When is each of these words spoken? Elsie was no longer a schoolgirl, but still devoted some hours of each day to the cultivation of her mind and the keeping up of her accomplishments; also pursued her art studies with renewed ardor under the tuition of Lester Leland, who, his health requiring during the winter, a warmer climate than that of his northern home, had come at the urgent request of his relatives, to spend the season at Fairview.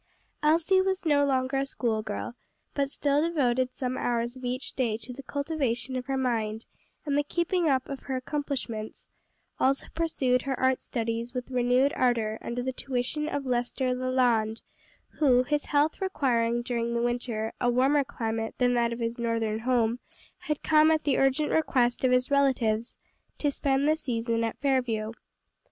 Elsie 0.41 0.81
was 0.81 1.05
no 1.05 1.23
longer 1.23 1.57
a 1.59 1.65
schoolgirl, 1.67 2.33
but 2.73 2.89
still 2.89 3.21
devoted 3.21 3.69
some 3.75 3.99
hours 3.99 4.35
of 4.35 4.43
each 4.43 4.73
day 4.73 4.97
to 4.97 5.13
the 5.13 5.21
cultivation 5.21 5.95
of 5.95 6.07
her 6.07 6.17
mind 6.17 6.65
and 7.05 7.15
the 7.15 7.21
keeping 7.23 7.69
up 7.69 7.87
of 7.87 7.99
her 7.99 8.15
accomplishments; 8.15 9.07
also 9.59 9.85
pursued 9.93 10.41
her 10.41 10.59
art 10.59 10.81
studies 10.81 11.35
with 11.35 11.51
renewed 11.51 11.93
ardor 11.95 12.39
under 12.41 12.63
the 12.63 12.73
tuition 12.73 13.29
of 13.29 13.45
Lester 13.45 13.93
Leland, 13.93 14.63
who, 15.19 15.43
his 15.43 15.65
health 15.65 16.01
requiring 16.01 16.63
during 16.63 16.95
the 16.95 17.03
winter, 17.03 17.53
a 17.61 17.69
warmer 17.69 18.03
climate 18.03 18.55
than 18.57 18.73
that 18.73 18.91
of 18.91 18.97
his 18.97 19.19
northern 19.19 19.59
home, 19.59 19.99
had 20.39 20.63
come 20.63 20.89
at 20.89 21.03
the 21.03 21.19
urgent 21.19 21.51
request 21.51 22.03
of 22.03 22.09
his 22.09 22.31
relatives, 22.31 22.95
to 23.37 23.51
spend 23.51 23.87
the 23.87 23.95
season 23.95 24.43
at 24.43 24.57
Fairview. 24.57 25.11